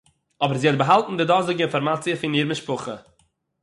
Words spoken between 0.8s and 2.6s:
באַהאַלטן די דאָזיגע אינפאָרמאַציע פון איר